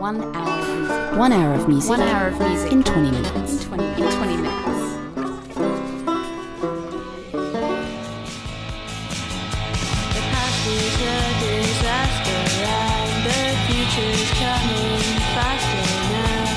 One 0.00 0.22
hour 0.34 0.56
of 0.56 0.88
music. 0.88 1.18
One 1.18 1.30
hour 1.30 1.54
of 1.54 1.68
music. 1.68 1.90
One 1.90 2.00
hour 2.00 2.28
of 2.28 2.40
music. 2.40 2.72
in 2.72 2.82
20 2.82 3.10
minutes. 3.10 3.52
In 3.52 3.68
20, 3.68 3.84
in 3.84 4.10
20 4.10 4.36
minutes. 4.38 4.80
The 10.08 10.22
past 10.32 10.66
is 10.68 10.96
a 11.04 11.20
disaster 11.44 12.40
and 12.64 13.12
the 13.28 13.42
future's 13.68 14.30
coming 14.40 15.04
faster 15.36 15.84
now. 16.16 16.48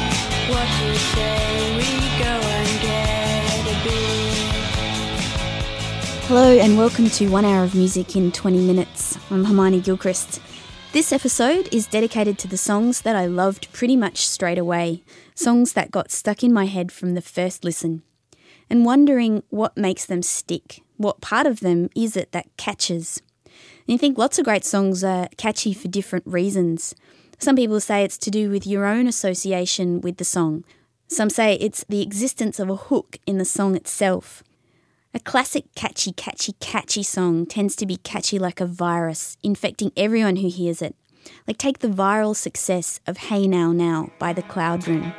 What 0.48 0.70
you 0.80 0.96
say, 1.12 1.75
we 1.75 1.91
go 2.23 2.34
and 2.48 2.71
get 2.82 3.60
a 3.68 3.75
beer. 3.84 4.39
Hello 6.30 6.48
and 6.60 6.78
welcome 6.78 7.10
to 7.10 7.28
One 7.28 7.44
Hour 7.44 7.66
of 7.66 7.75
Music 7.75 8.16
in 8.16 8.32
20 8.32 8.66
Minutes. 8.66 9.18
I'm 9.30 9.44
Hermione 9.44 9.82
Gilchrist. 9.82 10.39
This 10.94 11.12
episode 11.12 11.73
is 11.73 11.88
dedicated 11.88 12.38
to 12.38 12.48
the 12.48 12.55
songs 12.55 13.02
that 13.02 13.16
I 13.16 13.25
loved 13.25 13.73
pretty 13.73 13.96
much 13.96 14.28
straight 14.28 14.60
away, 14.60 15.02
songs 15.33 15.74
that 15.74 15.89
got 15.89 16.11
stuck 16.11 16.43
in 16.43 16.54
my 16.54 16.66
head 16.68 16.92
from 16.92 17.16
the 17.16 17.21
first 17.21 17.64
listen, 17.64 18.04
and 18.69 18.86
wondering 18.86 19.42
what 19.50 19.75
makes 19.75 20.06
them 20.06 20.21
stick. 20.21 20.83
What 20.97 21.19
part 21.19 21.47
of 21.47 21.61
them 21.61 21.89
is 21.96 22.16
it 22.16 22.32
that 22.33 22.56
catches? 22.57 23.24
And 23.43 23.93
you 23.93 23.97
think 23.97 24.19
lots 24.19 24.38
of 24.38 24.46
great 24.46 24.64
songs 24.64 25.04
are 25.04 25.29
catchy 25.36 25.74
for 25.74 25.88
different 25.88 26.28
reasons. 26.28 26.94
Some 27.39 27.55
people 27.55 27.80
say 27.80 28.04
it's 28.04 28.19
to 28.19 28.30
do 28.30 28.52
with 28.52 28.68
your 28.68 28.86
own 28.86 29.07
association 29.07 30.00
with 30.00 30.18
the 30.18 30.24
song. 30.24 30.64
Some 31.07 31.32
say 31.32 31.55
it's 31.55 31.83
the 31.89 32.03
existence 32.03 32.59
of 32.59 32.69
a 32.69 32.75
hook 32.75 33.17
in 33.25 33.39
the 33.39 33.45
song 33.45 33.75
itself. 33.75 34.44
A 35.16 35.20
classic 35.20 35.66
catchy, 35.76 36.12
catchy, 36.12 36.53
catchy 36.53 37.03
song 37.03 37.45
tends 37.45 37.76
to 37.76 37.86
be 37.86 37.98
catchy 37.98 38.40
like 38.40 38.59
a 38.59 38.66
virus, 38.66 39.38
infecting 39.44 39.92
everyone 39.95 40.38
who 40.38 40.50
hears 40.50 40.81
it. 40.81 40.95
Like 41.48 41.59
take 41.59 41.80
the 41.80 41.88
viral 41.88 42.36
success 42.36 43.00
of 43.06 43.17
Hey 43.17 43.48
Now 43.48 43.72
Now 43.72 44.09
by 44.17 44.34
The 44.34 44.42
Cloud 44.42 44.88
Room. 44.88 45.14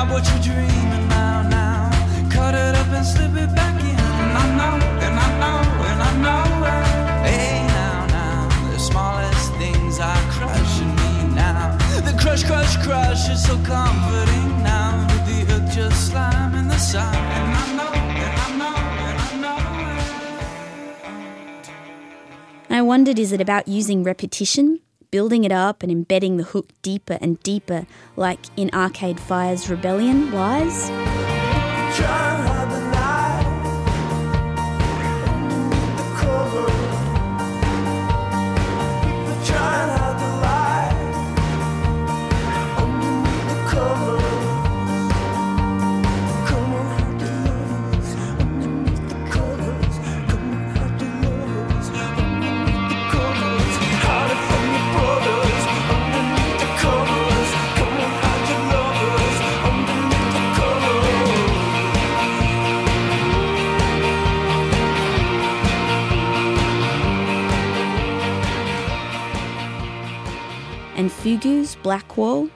And 0.00 0.10
what 0.10 0.24
you're 0.30 0.42
dreaming 0.42 1.08
now, 1.08 1.42
now. 1.42 1.90
Cut 2.30 2.54
it 2.54 2.74
up 2.76 2.86
and 2.88 3.04
slip 3.04 3.34
it 3.34 3.52
back 3.54 3.74
in. 3.80 3.98
And 4.22 4.32
I 4.42 4.46
know, 4.58 4.74
and 5.04 5.14
I 5.26 5.28
know, 5.42 5.58
and 5.90 6.00
I 6.08 6.12
know. 6.24 6.44
Hey 7.26 7.66
now, 7.66 8.06
now, 8.06 8.70
the 8.72 8.78
smallest 8.78 9.52
things 9.54 9.98
are 9.98 10.22
crushing 10.36 10.94
me 11.02 11.34
now. 11.34 11.76
The 12.06 12.14
crush, 12.20 12.44
crush, 12.44 12.76
crush 12.84 13.28
is 13.28 13.42
so 13.44 13.56
comforting 13.64 14.62
now. 14.62 15.06
With 15.10 15.24
the 15.30 15.38
hook 15.52 15.64
just 15.72 16.10
slamming 16.10 16.68
the 16.68 16.78
sun. 16.78 17.14
And 17.14 17.50
I 17.62 17.66
know, 17.78 17.92
and 18.24 18.34
I 18.46 18.48
know, 18.60 18.76
and 19.08 19.18
I 19.26 19.30
know. 19.42 19.58
it. 22.70 22.78
I 22.78 22.82
wondered 22.82 23.18
is 23.18 23.32
it 23.32 23.40
about 23.40 23.66
using 23.66 24.04
repetition, 24.04 24.80
building 25.10 25.44
it 25.44 25.52
up 25.52 25.82
and 25.82 25.90
embedding 25.92 26.36
the 26.36 26.44
hook 26.44 26.70
deeper 26.82 27.18
and 27.20 27.42
deeper, 27.42 27.86
like 28.16 28.40
in 28.56 28.70
Arcade 28.72 29.20
Fire's 29.20 29.68
Rebellion 29.68 30.32
Lies? 30.32 30.90
Wall? 71.88 72.50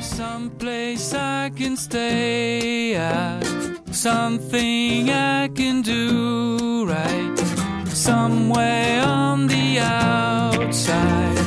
Someplace 0.00 1.12
I 1.12 1.50
can 1.50 1.76
stay 1.76 2.94
at, 2.94 3.44
something 3.92 5.10
I 5.10 5.48
can 5.48 5.82
do 5.82 6.86
right, 6.86 7.38
somewhere 7.88 9.02
on 9.04 9.48
the 9.48 9.80
outside. 9.80 11.37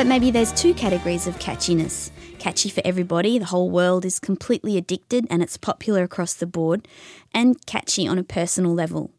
But 0.00 0.06
maybe 0.06 0.30
there's 0.30 0.52
two 0.52 0.72
categories 0.72 1.26
of 1.26 1.38
catchiness 1.38 2.10
catchy 2.38 2.70
for 2.70 2.80
everybody, 2.86 3.38
the 3.38 3.44
whole 3.44 3.68
world 3.68 4.06
is 4.06 4.18
completely 4.18 4.78
addicted 4.78 5.26
and 5.28 5.42
it's 5.42 5.58
popular 5.58 6.02
across 6.04 6.32
the 6.32 6.46
board, 6.46 6.88
and 7.34 7.66
catchy 7.66 8.08
on 8.08 8.16
a 8.16 8.24
personal 8.24 8.72
level. 8.72 9.10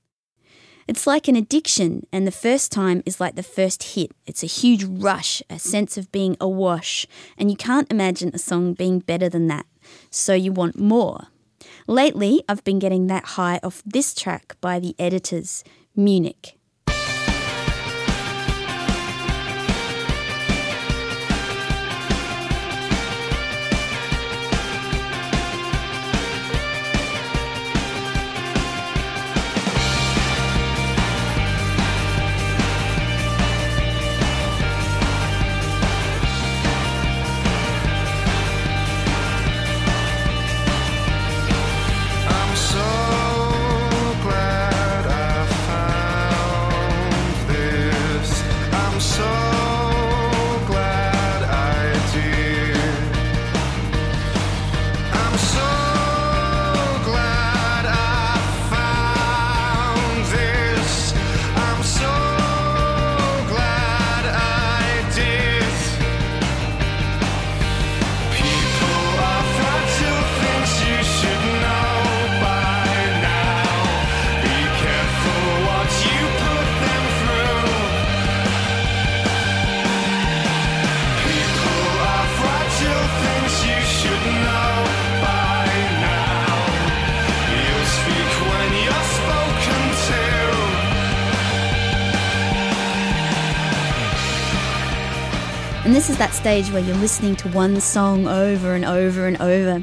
It's 0.88 1.06
like 1.06 1.28
an 1.28 1.36
addiction, 1.36 2.08
and 2.12 2.26
the 2.26 2.32
first 2.32 2.72
time 2.72 3.04
is 3.06 3.22
like 3.22 3.36
the 3.36 3.44
first 3.44 3.94
hit. 3.94 4.12
It's 4.26 4.42
a 4.42 4.48
huge 4.48 4.84
rush, 4.84 5.44
a 5.52 5.60
sense 5.60 6.00
of 6.00 6.12
being 6.12 6.36
awash, 6.42 7.06
and 7.38 7.52
you 7.52 7.58
can't 7.58 7.92
imagine 7.92 8.32
a 8.34 8.40
song 8.40 8.74
being 8.74 9.02
better 9.02 9.30
than 9.30 9.46
that. 9.50 9.68
So 10.10 10.34
you 10.34 10.52
want 10.52 10.80
more. 10.80 11.28
Lately, 11.86 12.42
I've 12.50 12.64
been 12.64 12.80
getting 12.80 13.06
that 13.06 13.26
high 13.38 13.60
off 13.62 13.84
this 13.86 14.16
track 14.16 14.56
by 14.62 14.80
the 14.80 14.96
editors, 14.98 15.64
Munich. 15.96 16.58
Is 96.12 96.18
that 96.18 96.34
stage 96.34 96.70
where 96.72 96.82
you're 96.82 96.98
listening 96.98 97.38
to 97.38 97.48
one 97.52 97.80
song 97.80 98.28
over 98.28 98.76
and 98.76 98.84
over 98.84 99.28
and 99.28 99.42
over. 99.42 99.82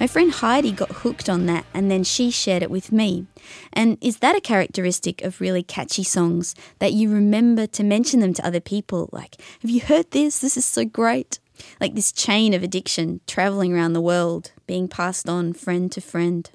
My 0.00 0.08
friend 0.08 0.32
Heidi 0.32 0.72
got 0.72 0.90
hooked 0.90 1.28
on 1.28 1.46
that 1.46 1.64
and 1.72 1.88
then 1.88 2.02
she 2.02 2.32
shared 2.32 2.64
it 2.64 2.72
with 2.72 2.90
me. 2.90 3.26
And 3.72 3.96
is 4.00 4.16
that 4.16 4.34
a 4.34 4.40
characteristic 4.40 5.22
of 5.22 5.40
really 5.40 5.62
catchy 5.62 6.02
songs 6.02 6.56
that 6.80 6.92
you 6.92 7.08
remember 7.08 7.68
to 7.68 7.84
mention 7.84 8.18
them 8.18 8.34
to 8.34 8.44
other 8.44 8.58
people? 8.58 9.10
Like, 9.12 9.40
have 9.62 9.70
you 9.70 9.80
heard 9.80 10.10
this? 10.10 10.40
This 10.40 10.56
is 10.56 10.64
so 10.64 10.84
great. 10.84 11.38
Like 11.80 11.94
this 11.94 12.10
chain 12.10 12.52
of 12.52 12.64
addiction 12.64 13.20
traveling 13.28 13.72
around 13.72 13.92
the 13.92 14.00
world, 14.00 14.50
being 14.66 14.88
passed 14.88 15.28
on 15.28 15.52
friend 15.52 15.92
to 15.92 16.00
friend. 16.00 16.50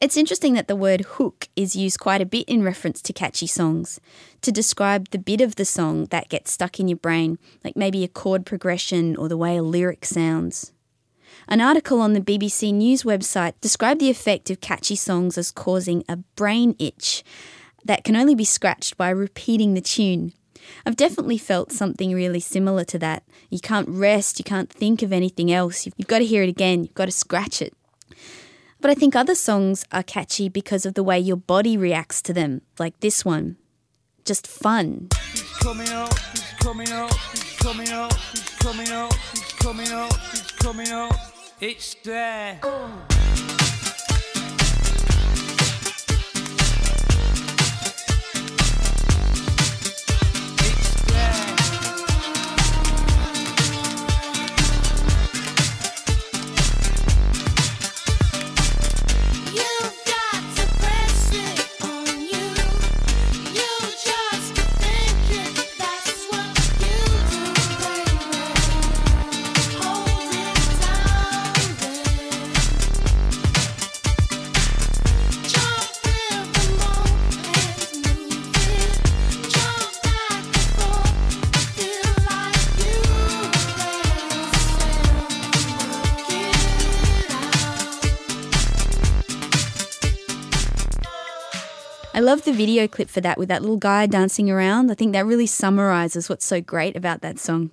It's 0.00 0.16
interesting 0.16 0.54
that 0.54 0.68
the 0.68 0.76
word 0.76 1.00
hook 1.00 1.48
is 1.56 1.74
used 1.74 1.98
quite 1.98 2.20
a 2.20 2.26
bit 2.26 2.48
in 2.48 2.62
reference 2.62 3.02
to 3.02 3.12
catchy 3.12 3.48
songs 3.48 3.98
to 4.42 4.52
describe 4.52 5.08
the 5.08 5.18
bit 5.18 5.40
of 5.40 5.56
the 5.56 5.64
song 5.64 6.04
that 6.06 6.28
gets 6.28 6.52
stuck 6.52 6.78
in 6.78 6.86
your 6.86 6.98
brain, 6.98 7.36
like 7.64 7.76
maybe 7.76 8.04
a 8.04 8.08
chord 8.08 8.46
progression 8.46 9.16
or 9.16 9.28
the 9.28 9.36
way 9.36 9.56
a 9.56 9.62
lyric 9.62 10.04
sounds. 10.04 10.72
An 11.48 11.60
article 11.60 12.00
on 12.00 12.12
the 12.12 12.20
BBC 12.20 12.72
News 12.72 13.02
website 13.02 13.54
described 13.60 14.00
the 14.00 14.08
effect 14.08 14.50
of 14.50 14.60
catchy 14.60 14.94
songs 14.94 15.36
as 15.36 15.50
causing 15.50 16.04
a 16.08 16.18
brain 16.36 16.76
itch 16.78 17.24
that 17.84 18.04
can 18.04 18.14
only 18.14 18.36
be 18.36 18.44
scratched 18.44 18.96
by 18.96 19.10
repeating 19.10 19.74
the 19.74 19.80
tune. 19.80 20.32
I've 20.86 20.96
definitely 20.96 21.38
felt 21.38 21.72
something 21.72 22.12
really 22.12 22.40
similar 22.40 22.84
to 22.84 23.00
that. 23.00 23.24
You 23.50 23.58
can't 23.58 23.88
rest, 23.88 24.38
you 24.38 24.44
can't 24.44 24.70
think 24.70 25.02
of 25.02 25.12
anything 25.12 25.50
else. 25.50 25.86
You've 25.86 26.06
got 26.06 26.20
to 26.20 26.24
hear 26.24 26.44
it 26.44 26.48
again, 26.48 26.84
you've 26.84 26.94
got 26.94 27.06
to 27.06 27.10
scratch 27.10 27.60
it. 27.60 27.74
But 28.80 28.90
I 28.90 28.94
think 28.94 29.16
other 29.16 29.34
songs 29.34 29.84
are 29.90 30.04
catchy 30.04 30.48
because 30.48 30.86
of 30.86 30.94
the 30.94 31.02
way 31.02 31.18
your 31.18 31.36
body 31.36 31.76
reacts 31.76 32.22
to 32.22 32.32
them, 32.32 32.62
like 32.78 33.00
this 33.00 33.24
one. 33.24 33.56
Just 34.24 34.46
fun. 34.46 35.08
Coming 35.60 35.88
up, 35.88 36.14
love 92.28 92.44
the 92.44 92.52
video 92.52 92.86
clip 92.86 93.08
for 93.08 93.22
that 93.22 93.38
with 93.38 93.48
that 93.48 93.62
little 93.62 93.78
guy 93.78 94.04
dancing 94.04 94.50
around. 94.50 94.90
I 94.90 94.94
think 94.94 95.14
that 95.14 95.24
really 95.24 95.46
summarizes 95.46 96.28
what's 96.28 96.44
so 96.44 96.60
great 96.60 96.94
about 96.94 97.22
that 97.22 97.38
song. 97.38 97.72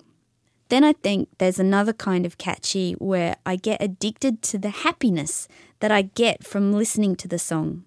Then 0.70 0.82
I 0.82 0.94
think 0.94 1.28
there's 1.36 1.58
another 1.58 1.92
kind 1.92 2.24
of 2.24 2.38
catchy 2.38 2.94
where 2.94 3.36
I 3.44 3.56
get 3.56 3.82
addicted 3.82 4.40
to 4.44 4.56
the 4.56 4.70
happiness 4.70 5.46
that 5.80 5.92
I 5.92 6.02
get 6.02 6.42
from 6.42 6.72
listening 6.72 7.16
to 7.16 7.28
the 7.28 7.38
song. 7.38 7.84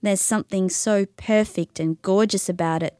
There's 0.00 0.22
something 0.22 0.70
so 0.70 1.04
perfect 1.18 1.78
and 1.78 2.00
gorgeous 2.00 2.48
about 2.48 2.82
it. 2.82 2.98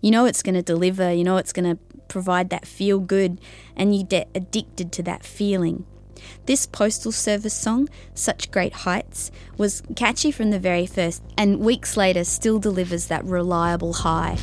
You 0.00 0.10
know 0.10 0.24
it's 0.24 0.42
going 0.42 0.56
to 0.56 0.62
deliver, 0.62 1.12
you 1.12 1.22
know 1.22 1.36
it's 1.36 1.52
going 1.52 1.70
to 1.70 1.80
provide 2.08 2.50
that 2.50 2.66
feel 2.66 2.98
good, 2.98 3.40
and 3.76 3.94
you 3.94 4.02
get 4.02 4.28
addicted 4.34 4.90
to 4.94 5.04
that 5.04 5.24
feeling. 5.24 5.86
This 6.46 6.66
Postal 6.66 7.12
Service 7.12 7.54
song, 7.54 7.88
Such 8.14 8.50
Great 8.50 8.72
Heights, 8.72 9.30
was 9.56 9.82
catchy 9.94 10.30
from 10.30 10.50
the 10.50 10.58
very 10.58 10.86
first, 10.86 11.22
and 11.36 11.60
weeks 11.60 11.96
later 11.96 12.24
still 12.24 12.58
delivers 12.58 13.06
that 13.06 13.24
reliable 13.24 13.92
high. 13.92 14.38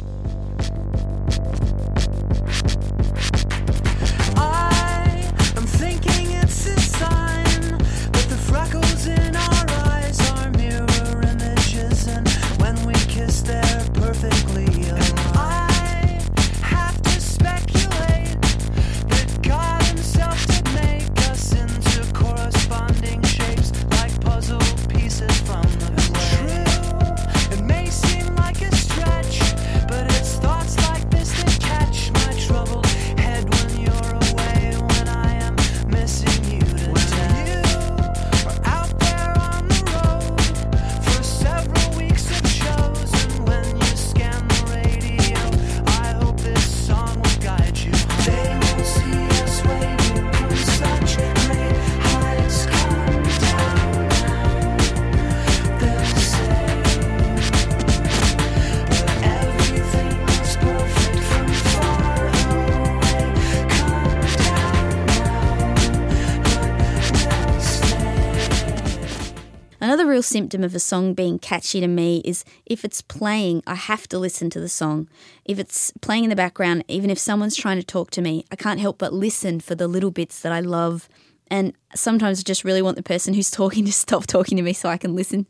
Another 69.93 70.09
real 70.09 70.23
symptom 70.23 70.63
of 70.63 70.73
a 70.73 70.79
song 70.79 71.13
being 71.13 71.37
catchy 71.37 71.79
to 71.79 71.85
me 71.87 72.23
is 72.25 72.43
if 72.65 72.83
it's 72.83 73.03
playing, 73.03 73.61
I 73.67 73.75
have 73.75 74.07
to 74.07 74.17
listen 74.17 74.49
to 74.49 74.59
the 74.59 74.67
song. 74.67 75.07
If 75.45 75.59
it's 75.59 75.93
playing 76.01 76.23
in 76.23 76.31
the 76.31 76.35
background, 76.35 76.83
even 76.87 77.11
if 77.11 77.19
someone's 77.19 77.55
trying 77.55 77.77
to 77.77 77.85
talk 77.85 78.09
to 78.09 78.21
me, 78.23 78.43
I 78.51 78.55
can't 78.55 78.79
help 78.79 78.97
but 78.97 79.13
listen 79.13 79.59
for 79.59 79.75
the 79.75 79.87
little 79.87 80.09
bits 80.09 80.39
that 80.39 80.51
I 80.51 80.61
love. 80.61 81.07
And 81.47 81.73
sometimes 81.93 82.39
I 82.39 82.41
just 82.41 82.63
really 82.63 82.81
want 82.81 82.97
the 82.97 83.03
person 83.03 83.35
who's 83.35 83.51
talking 83.51 83.85
to 83.85 83.93
stop 83.93 84.25
talking 84.25 84.57
to 84.57 84.63
me 84.63 84.73
so 84.73 84.89
I 84.89 84.97
can 84.97 85.15
listen. 85.15 85.45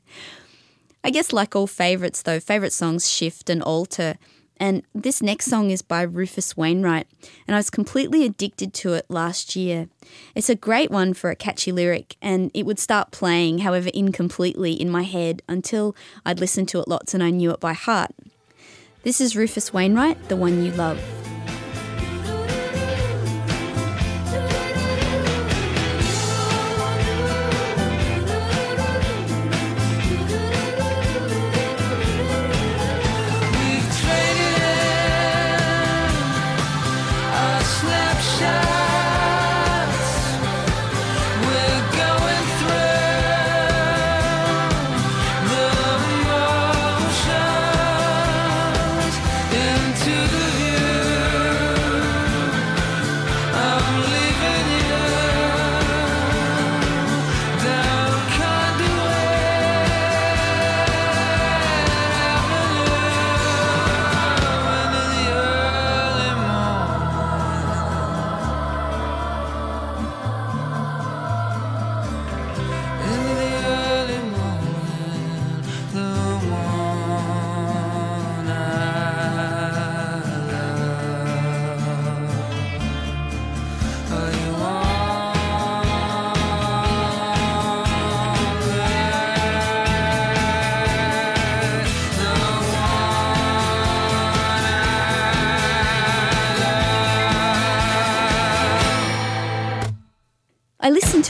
I 1.06 1.10
guess, 1.10 1.32
like 1.32 1.56
all 1.56 1.66
favourites, 1.66 2.22
though, 2.22 2.42
favourite 2.42 2.74
songs 2.74 3.10
shift 3.10 3.50
and 3.50 3.64
alter. 3.64 4.18
And 4.64 4.84
this 4.96 5.22
next 5.22 5.48
song 5.48 5.72
is 5.72 5.82
by 5.82 6.04
Rufus 6.04 6.56
Wainwright, 6.56 7.06
and 7.46 7.54
I 7.54 7.60
was 7.60 7.70
completely 7.70 8.24
addicted 8.24 8.74
to 8.76 8.94
it 8.94 9.06
last 9.10 9.58
year. 9.58 9.90
It's 10.36 10.50
a 10.50 10.56
great 10.56 10.90
one 10.90 11.14
for 11.14 11.30
a 11.30 11.36
catchy 11.36 11.74
lyric, 11.74 12.16
and 12.22 12.50
it 12.54 12.66
would 12.66 12.80
start 12.80 13.12
playing, 13.12 13.60
however 13.60 13.90
incompletely, 13.94 14.72
in 14.72 14.90
my 14.90 15.04
head 15.04 15.42
until 15.50 15.98
I'd 16.26 16.40
listened 16.40 16.70
to 16.70 16.80
it 16.80 16.88
lots 16.88 17.14
and 17.14 17.22
I 17.22 17.30
knew 17.30 17.52
it 17.52 17.60
by 17.60 17.74
heart. 17.74 18.12
This 19.04 19.20
is 19.20 19.36
Rufus 19.36 19.74
Wainwright, 19.74 20.30
The 20.30 20.38
One 20.38 20.64
You 20.64 20.72
Love. 20.72 21.23
I'm 53.96 54.02
leaving 54.02 54.73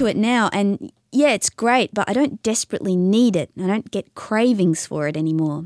to 0.03 0.09
it 0.09 0.17
now, 0.17 0.49
and 0.51 0.91
yeah, 1.11 1.31
it's 1.31 1.49
great, 1.49 1.93
but 1.93 2.09
I 2.09 2.13
don't 2.13 2.43
desperately 2.43 2.95
need 2.95 3.35
it. 3.35 3.51
I 3.57 3.67
don't 3.67 3.89
get 3.89 4.15
cravings 4.15 4.85
for 4.85 5.07
it 5.07 5.15
anymore. 5.15 5.65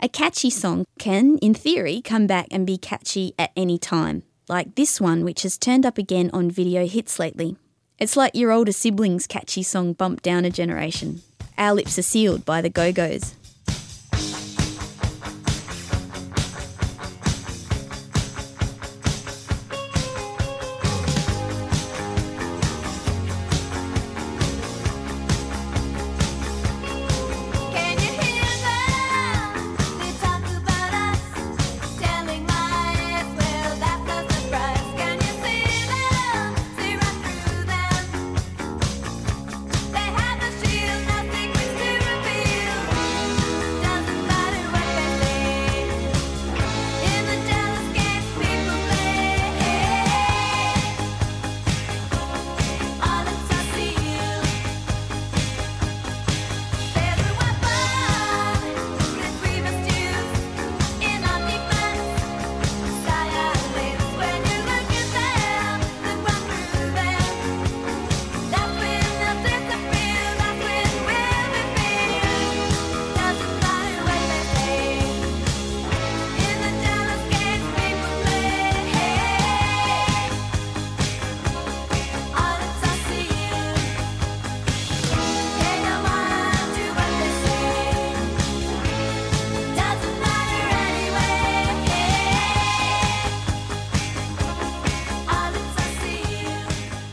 A 0.00 0.08
catchy 0.08 0.50
song 0.50 0.86
can, 0.98 1.38
in 1.38 1.54
theory, 1.54 2.00
come 2.00 2.26
back 2.26 2.46
and 2.50 2.66
be 2.66 2.78
catchy 2.78 3.34
at 3.38 3.52
any 3.56 3.78
time, 3.78 4.22
like 4.48 4.74
this 4.74 5.00
one, 5.00 5.24
which 5.24 5.42
has 5.42 5.58
turned 5.58 5.84
up 5.84 5.98
again 5.98 6.30
on 6.32 6.50
video 6.50 6.86
hits 6.86 7.18
lately. 7.18 7.56
It's 7.98 8.16
like 8.16 8.34
your 8.34 8.50
older 8.50 8.72
siblings' 8.72 9.26
catchy 9.26 9.62
song 9.62 9.92
bumped 9.92 10.22
down 10.22 10.44
a 10.44 10.50
generation. 10.50 11.22
Our 11.58 11.74
Lips 11.74 11.98
Are 11.98 12.02
Sealed 12.02 12.44
by 12.44 12.60
the 12.60 12.70
Go 12.70 12.92
Go's. 12.92 13.34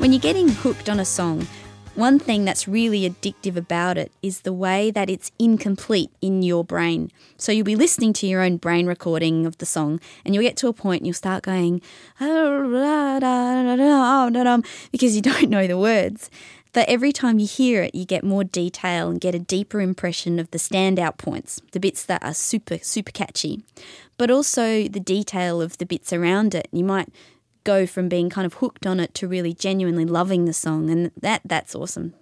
When 0.02 0.12
you're 0.12 0.20
getting 0.20 0.50
hooked 0.50 0.90
on 0.90 1.00
a 1.00 1.06
song, 1.06 1.48
one 1.94 2.18
thing 2.18 2.44
that's 2.44 2.68
really 2.68 3.08
addictive 3.08 3.56
about 3.56 4.00
it 4.00 4.12
is 4.24 4.42
the 4.42 4.52
way 4.52 4.90
that 4.90 5.12
it's 5.12 5.32
incomplete 5.38 6.10
in 6.24 6.42
your 6.42 6.64
brain. 6.64 7.12
So 7.38 7.52
you'll 7.52 7.66
be 7.66 7.76
listening 7.76 8.12
to 8.14 8.26
your 8.26 8.42
own 8.42 8.58
brain 8.58 8.88
recording 8.88 9.46
of 9.46 9.60
the 9.60 9.66
song, 9.68 10.00
and 10.26 10.34
you'll 10.34 10.44
get 10.44 10.58
to 10.58 10.68
a 10.68 10.74
point 10.74 11.02
and 11.02 11.06
you'll 11.06 11.14
start 11.14 11.44
going, 11.44 11.84
ah, 12.20 13.20
oh, 13.20 14.64
because 14.92 15.16
you 15.16 15.22
don't 15.22 15.52
know 15.52 15.68
the 15.68 15.78
words. 15.78 16.32
But 16.74 16.90
every 16.90 17.12
time 17.12 17.38
you 17.38 17.46
hear 17.46 17.84
it, 17.84 17.94
you 17.94 18.04
get 18.04 18.24
more 18.24 18.44
detail 18.44 19.08
and 19.08 19.22
get 19.22 19.36
a 19.36 19.40
deeper 19.40 19.82
impression 19.82 20.40
of 20.40 20.50
the 20.50 20.58
standout 20.58 21.20
points, 21.20 21.62
the 21.74 21.80
bits 21.80 22.04
that 22.06 22.24
are 22.24 22.34
super, 22.34 22.80
super 22.80 23.12
catchy, 23.12 23.62
but 24.18 24.32
also 24.32 24.88
the 24.88 25.00
detail 25.00 25.62
of 25.62 25.78
the 25.78 25.86
bits 25.86 26.12
around 26.12 26.56
it. 26.56 26.68
You 26.72 26.86
might 26.86 27.10
go 27.64 27.86
from 27.86 28.10
being 28.10 28.30
kind 28.30 28.46
of 28.46 28.56
hooked 28.56 28.86
on 28.86 29.00
it 29.00 29.14
to 29.16 29.28
really 29.28 29.54
genuinely 29.54 30.06
loving 30.06 30.46
the 30.46 30.54
song, 30.54 30.90
and 30.90 31.12
that 31.20 31.42
that's 31.46 31.76
awesome. 31.76 32.14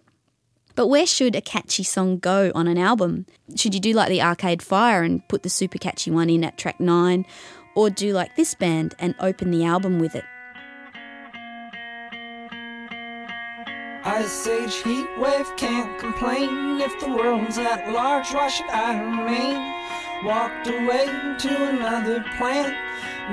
But 0.76 0.88
where 0.88 1.06
should 1.06 1.36
a 1.36 1.42
catchy 1.42 1.84
song 1.84 2.20
go 2.20 2.52
on 2.56 2.68
an 2.68 2.78
album? 2.78 3.26
Should 3.56 3.74
you 3.74 3.82
do 3.82 3.92
like 3.92 4.08
the 4.08 4.22
Arcade 4.22 4.62
Fire 4.62 5.04
and 5.04 5.28
put 5.28 5.44
the 5.44 5.50
super 5.50 5.78
catchy 5.78 6.10
one 6.10 6.30
in 6.30 6.44
at 6.44 6.58
track 6.58 6.80
9 6.80 7.26
or 7.76 7.90
do 7.90 8.14
like 8.14 8.36
this 8.38 8.56
band 8.56 8.96
and 8.98 9.14
open 9.20 9.52
the 9.52 9.66
album 9.66 10.00
with 10.00 10.16
it? 10.16 10.24
Ice 14.06 14.48
age 14.48 14.76
heat 14.76 15.08
wave 15.20 15.54
can't 15.58 16.00
complain. 16.00 16.80
If 16.80 16.98
the 17.02 17.10
world's 17.10 17.58
at 17.58 17.92
large, 17.92 18.34
why 18.34 18.48
should 18.48 18.70
I 18.70 18.98
remain? 18.98 20.26
Walked 20.26 20.68
away 20.68 21.06
to 21.40 21.70
another 21.70 22.24
planet. 22.38 22.74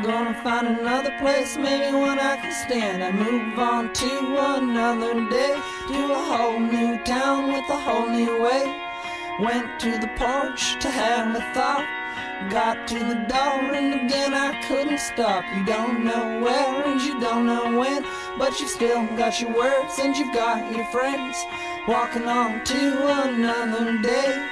Gonna 0.03 0.35
find 0.43 0.67
another 0.67 1.11
place, 1.19 1.57
maybe 1.57 1.97
one 1.97 2.19
I 2.19 2.37
can 2.37 2.53
stand. 2.53 3.03
I 3.03 3.11
move 3.13 3.59
on 3.59 3.95
to 3.95 4.57
another 4.57 5.15
day, 5.31 5.55
to 5.89 6.13
a 6.13 6.23
whole 6.31 6.61
new 6.61 7.03
town 7.05 7.51
with 7.51 7.65
a 7.71 7.81
whole 7.81 8.07
new 8.07 8.43
way. 8.43 8.65
Went 9.41 9.81
to 9.81 9.93
the 9.99 10.09
porch 10.19 10.79
to 10.81 10.91
have 10.91 11.35
a 11.35 11.41
thought. 11.55 11.87
Got 12.51 12.87
to 12.89 12.99
the 12.99 13.25
door 13.27 13.75
and 13.75 13.95
again 13.95 14.35
I 14.35 14.63
couldn't 14.69 15.01
stop. 15.01 15.45
You 15.57 15.65
don't 15.65 16.05
know 16.05 16.41
where 16.45 16.85
and 16.87 17.01
you 17.01 17.19
don't 17.19 17.47
know 17.47 17.79
when, 17.79 18.05
but 18.39 18.61
you've 18.61 18.69
still 18.69 19.07
got 19.17 19.41
your 19.41 19.57
words 19.57 19.99
and 19.99 20.15
you've 20.15 20.35
got 20.35 20.77
your 20.77 20.85
friends. 20.87 21.43
Walking 21.89 22.29
on 22.29 22.63
to 22.65 23.25
another 23.25 23.97
day. 24.03 24.47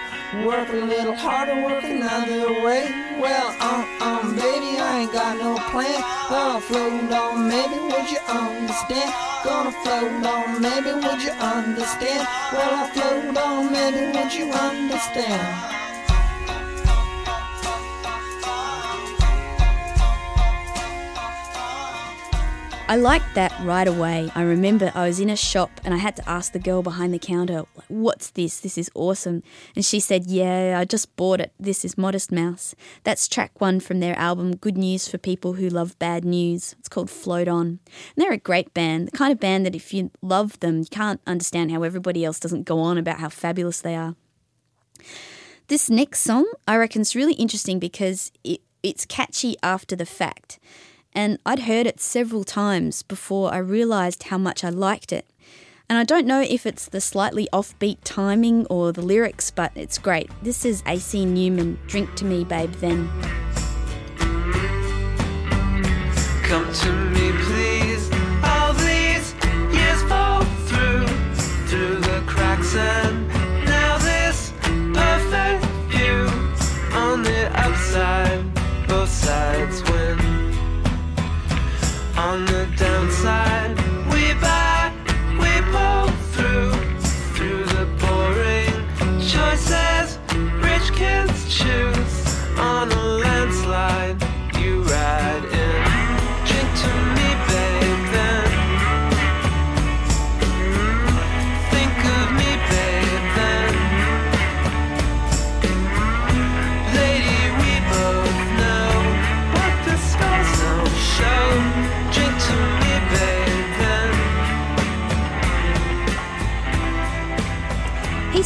Work 0.46 0.70
a 0.70 0.76
little 0.76 1.14
harder, 1.14 1.62
work 1.62 1.84
another 1.84 2.64
way. 2.64 3.03
Well, 3.20 3.48
um, 3.60 4.02
um, 4.02 4.36
baby, 4.36 4.78
I 4.78 5.00
ain't 5.02 5.12
got 5.12 5.38
no 5.38 5.56
plan. 5.70 6.02
Gonna 6.28 6.60
float 6.60 7.12
on, 7.12 7.48
maybe 7.48 7.78
would 7.78 8.10
you 8.10 8.18
understand? 8.28 9.14
Gonna 9.44 9.72
float 9.82 10.26
on, 10.26 10.60
maybe 10.60 10.92
would 10.92 11.22
you 11.22 11.30
understand? 11.30 12.26
Well, 12.52 12.74
I 12.74 12.90
float 12.92 13.36
on, 13.36 13.72
maybe 13.72 14.18
would 14.18 14.32
you 14.34 14.50
understand? 14.50 15.83
I 22.86 22.96
liked 22.96 23.34
that 23.34 23.58
right 23.64 23.88
away. 23.88 24.30
I 24.34 24.42
remember 24.42 24.92
I 24.94 25.06
was 25.06 25.18
in 25.18 25.30
a 25.30 25.36
shop 25.36 25.70
and 25.84 25.94
I 25.94 25.96
had 25.96 26.16
to 26.16 26.28
ask 26.28 26.52
the 26.52 26.58
girl 26.58 26.82
behind 26.82 27.14
the 27.14 27.18
counter, 27.18 27.64
What's 27.88 28.30
this? 28.30 28.60
This 28.60 28.76
is 28.76 28.90
awesome. 28.94 29.42
And 29.74 29.82
she 29.82 30.00
said, 30.00 30.26
Yeah, 30.26 30.76
I 30.78 30.84
just 30.84 31.16
bought 31.16 31.40
it. 31.40 31.54
This 31.58 31.82
is 31.86 31.96
Modest 31.96 32.30
Mouse. 32.30 32.74
That's 33.02 33.26
track 33.26 33.58
one 33.58 33.80
from 33.80 34.00
their 34.00 34.14
album, 34.18 34.54
Good 34.54 34.76
News 34.76 35.08
for 35.08 35.16
People 35.16 35.54
Who 35.54 35.70
Love 35.70 35.98
Bad 35.98 36.26
News. 36.26 36.76
It's 36.78 36.90
called 36.90 37.08
Float 37.08 37.48
On. 37.48 37.66
And 37.66 37.80
they're 38.16 38.32
a 38.32 38.38
great 38.38 38.74
band, 38.74 39.08
the 39.08 39.16
kind 39.16 39.32
of 39.32 39.40
band 39.40 39.64
that 39.64 39.74
if 39.74 39.94
you 39.94 40.10
love 40.20 40.60
them, 40.60 40.80
you 40.80 40.86
can't 40.90 41.22
understand 41.26 41.70
how 41.72 41.84
everybody 41.84 42.22
else 42.22 42.38
doesn't 42.38 42.64
go 42.64 42.80
on 42.80 42.98
about 42.98 43.18
how 43.18 43.30
fabulous 43.30 43.80
they 43.80 43.96
are. 43.96 44.14
This 45.68 45.88
next 45.88 46.20
song, 46.20 46.46
I 46.68 46.76
reckon, 46.76 47.00
is 47.00 47.16
really 47.16 47.34
interesting 47.34 47.78
because 47.78 48.30
it, 48.44 48.60
it's 48.82 49.06
catchy 49.06 49.56
after 49.62 49.96
the 49.96 50.04
fact. 50.04 50.58
And 51.14 51.38
I'd 51.46 51.60
heard 51.60 51.86
it 51.86 52.00
several 52.00 52.42
times 52.42 53.02
before 53.02 53.54
I 53.54 53.58
realised 53.58 54.24
how 54.24 54.38
much 54.38 54.64
I 54.64 54.70
liked 54.70 55.12
it. 55.12 55.26
And 55.88 55.98
I 55.98 56.04
don't 56.04 56.26
know 56.26 56.40
if 56.40 56.66
it's 56.66 56.88
the 56.88 57.00
slightly 57.00 57.48
offbeat 57.52 57.98
timing 58.04 58.66
or 58.66 58.90
the 58.90 59.02
lyrics, 59.02 59.50
but 59.50 59.70
it's 59.74 59.98
great. 59.98 60.30
This 60.42 60.64
is 60.64 60.82
AC 60.86 61.24
Newman, 61.24 61.78
Drink 61.86 62.14
to 62.16 62.24
Me, 62.24 62.42
Babe, 62.42 62.72
Then. 62.74 63.08
Come 66.42 66.72
to 66.72 66.92
me, 67.10 67.32
please. 67.32 67.53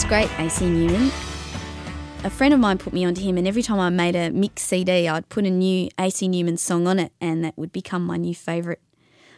Great, 0.08 0.30
AC 0.40 0.64
Newman. 0.64 1.12
A 2.24 2.30
friend 2.30 2.54
of 2.54 2.60
mine 2.60 2.78
put 2.78 2.94
me 2.94 3.04
onto 3.04 3.20
him, 3.20 3.36
and 3.36 3.46
every 3.46 3.60
time 3.60 3.78
I 3.78 3.90
made 3.90 4.16
a 4.16 4.30
mix 4.30 4.62
CD, 4.62 5.06
I'd 5.06 5.28
put 5.28 5.44
a 5.44 5.50
new 5.50 5.90
AC 5.98 6.26
Newman 6.26 6.56
song 6.56 6.86
on 6.86 6.98
it, 6.98 7.12
and 7.20 7.44
that 7.44 7.58
would 7.58 7.72
become 7.72 8.06
my 8.06 8.16
new 8.16 8.34
favourite. 8.34 8.78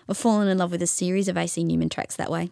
I've 0.09 0.17
fallen 0.17 0.47
in 0.47 0.59
love 0.59 0.71
with 0.71 0.81
a 0.81 0.87
series 0.87 1.27
of 1.27 1.37
AC 1.37 1.65
Newman 1.65 1.89
tracks 1.89 2.15
that 2.15 2.31
way. 2.31 2.51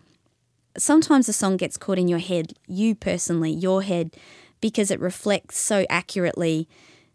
Sometimes 0.76 1.28
a 1.28 1.32
song 1.32 1.56
gets 1.56 1.76
caught 1.76 1.96
in 1.96 2.08
your 2.08 2.18
head, 2.18 2.54
you 2.66 2.96
personally, 2.96 3.52
your 3.52 3.82
head, 3.82 4.16
because 4.60 4.90
it 4.90 4.98
reflects 4.98 5.56
so 5.56 5.86
accurately, 5.88 6.68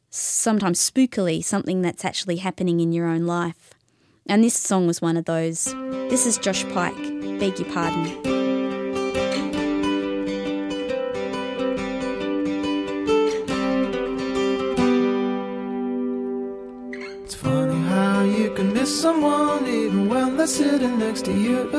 sometimes 0.10 0.80
spookily, 0.80 1.44
something 1.44 1.82
that's 1.82 2.06
actually 2.06 2.38
happening 2.38 2.80
in 2.80 2.94
your 2.94 3.08
own 3.08 3.26
life. 3.26 3.72
And 4.26 4.42
this 4.42 4.56
song 4.56 4.88
was 4.88 5.02
one 5.02 5.18
of 5.18 5.26
those. 5.26 5.66
This 6.10 6.26
is 6.26 6.38
Josh 6.38 6.64
Pyke, 6.70 6.96
Beg 7.42 7.60
Your 7.60 7.70
Pardon. 7.74 8.43
Even 20.44 20.56
sitting 20.56 21.00
next 21.00 21.24
to 21.26 21.32
you. 21.32 21.70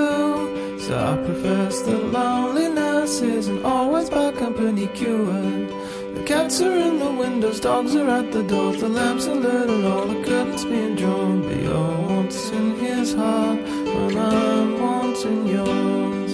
So 0.79 0.97
I 0.97 1.17
profess 1.25 1.83
that 1.83 2.13
loneliness 2.13 3.21
isn't 3.21 3.65
always 3.65 4.09
by 4.09 4.33
company 4.33 4.87
cured. 4.87 5.69
The 6.15 6.23
cats 6.25 6.61
are 6.63 6.73
in 6.73 6.99
the 6.99 7.11
windows, 7.11 7.61
dogs 7.61 7.95
are 7.95 8.09
at 8.09 8.33
the 8.33 8.43
doors, 8.43 8.81
the 8.81 8.89
lamps 8.89 9.27
are 9.27 9.35
lit 9.35 9.69
and 9.69 9.85
all 9.85 10.07
the 10.07 10.23
curtains 10.25 10.65
being 10.65 10.97
drawn. 10.97 11.43
But 11.43 11.63
you're 11.63 12.09
once 12.09 12.51
in 12.51 12.77
his 12.79 13.15
heart 13.15 13.61
when 13.61 14.17
I'm 14.19 15.15
in 15.25 15.47
yours. 15.47 16.33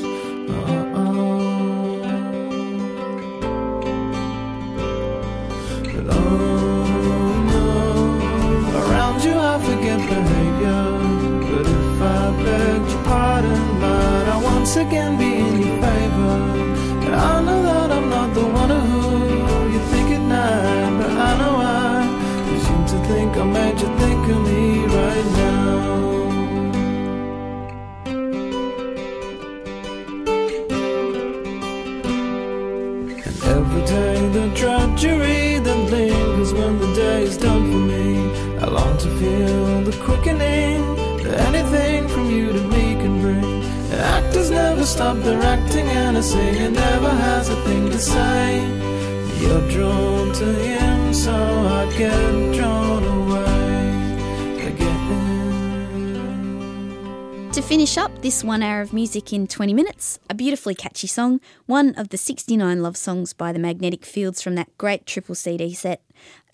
Uh-oh. 0.51 1.01
But 5.93 6.15
oh 6.15 6.50
again 14.81 15.19
be 15.19 15.40
never 44.81 45.43
acting, 45.43 45.87
and 45.89 46.17
never 46.75 47.11
has 47.11 47.51
a 47.51 47.57
thing 47.65 47.91
to 47.91 47.99
say. 47.99 48.67
You're 49.39 49.69
drawn 49.69 50.33
to 50.33 50.55
him, 50.55 51.13
so 51.13 51.35
I 51.35 51.85
get 51.99 52.55
drawn 52.55 53.05
away 53.05 54.15
again. 54.67 55.11
To 57.53 57.61
finish 57.61 57.99
up 57.99 58.23
this 58.23 58.43
one 58.43 58.63
hour 58.63 58.81
of 58.81 58.95
music 58.95 59.35
in 59.35 59.47
20 59.47 59.75
minutes, 59.75 60.19
a 60.31 60.35
beautifully 60.35 60.75
catchy 60.75 61.09
song, 61.09 61.43
one 61.67 61.95
of 61.97 62.09
the 62.09 62.17
69 62.17 62.83
love 62.83 62.97
songs 62.97 63.35
by 63.35 63.53
the 63.53 63.59
Magnetic 63.59 64.07
Fields 64.07 64.41
from 64.41 64.55
that 64.55 64.79
great 64.79 65.05
triple 65.05 65.35
CD 65.35 65.75
set. 65.75 66.01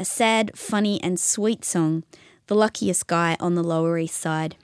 A 0.00 0.04
sad, 0.04 0.58
funny, 0.58 1.00
and 1.00 1.20
sweet 1.20 1.64
song, 1.64 2.02
The 2.48 2.56
Luckiest 2.56 3.06
Guy 3.06 3.36
on 3.38 3.54
the 3.54 3.62
Lower 3.62 3.96
East 3.98 4.18
Side. 4.18 4.56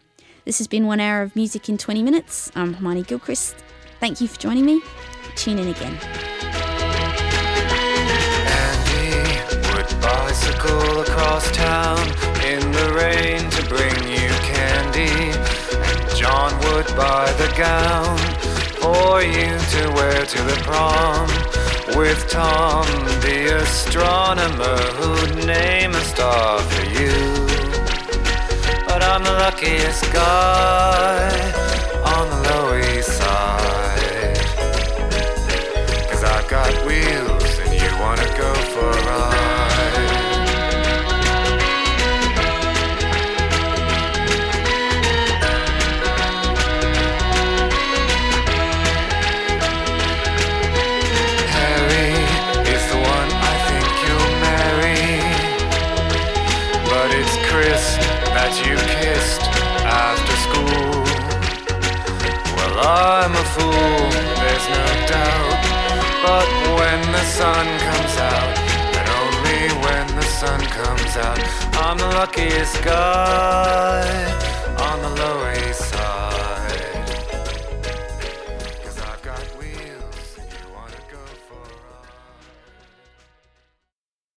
This 0.45 0.59
has 0.59 0.67
been 0.67 0.87
one 0.87 0.99
hour 0.99 1.23
of 1.23 1.37
music 1.37 1.69
in 1.69 1.79
20 1.79 2.03
minutes. 2.03 2.51
I'm 2.57 2.75
Hermione 2.75 3.05
Gilchrist. 3.05 3.55
Thank 4.01 4.21
you 4.21 4.27
for 4.27 4.41
joining 4.41 4.65
me. 4.65 4.83
Tune 5.37 5.59
in 5.59 5.69
again. 5.69 5.99
Bicycle 10.01 11.01
across 11.03 11.49
town 11.53 11.99
in 12.45 12.73
the 12.73 12.93
rain 12.93 13.49
to 13.51 13.69
bring 13.69 13.95
you 14.11 14.29
candy. 14.51 15.31
And 15.79 16.17
John 16.17 16.53
would 16.65 16.87
buy 16.97 17.31
the 17.35 17.53
gown 17.57 18.19
for 18.81 19.23
you 19.23 19.59
to 19.59 19.93
wear 19.95 20.27
to 20.27 20.43
the 20.43 20.61
prom. 20.65 21.29
With 21.97 22.29
Tom, 22.29 22.87
the 23.21 23.59
astronomer, 23.63 24.77
who'd 24.97 25.47
name 25.47 25.95
a 25.95 26.01
star 26.01 26.59
for 26.59 26.85
you. 27.01 27.42
But 29.13 29.21
I'm 29.21 29.25
the 29.25 29.33
luckiest 29.33 30.11
guy 30.11 31.62
luckiest 72.15 72.83
guy 72.85 74.05
on 74.79 75.01
the 75.03 75.09
Lower 75.09 75.53